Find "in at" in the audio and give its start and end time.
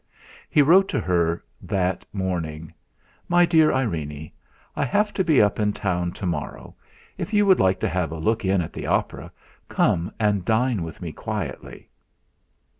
8.43-8.73